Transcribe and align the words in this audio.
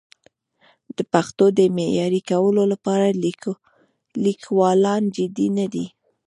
د 0.97 0.99
پښتو 1.13 1.45
د 1.57 1.59
معیاري 1.77 2.21
کولو 2.29 2.63
لپاره 2.73 3.05
لیکوالان 4.25 5.01
جدي 5.15 5.47
نه 5.57 5.65
دي. 5.73 5.85